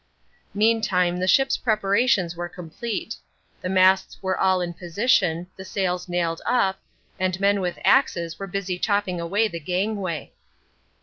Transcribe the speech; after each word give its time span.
Meantime 0.55 1.17
the 1.17 1.27
ship's 1.27 1.57
preparations 1.57 2.35
were 2.35 2.49
complete. 2.49 3.15
The 3.61 3.69
masts 3.69 4.17
were 4.19 4.35
all 4.35 4.59
in 4.59 4.73
position, 4.73 5.45
the 5.55 5.63
sails 5.63 6.09
nailed 6.09 6.41
up, 6.43 6.79
and 7.19 7.39
men 7.39 7.61
with 7.61 7.77
axes 7.85 8.39
were 8.39 8.47
busily 8.47 8.79
chopping 8.79 9.21
away 9.21 9.47
the 9.47 9.59
gangway. 9.59 10.31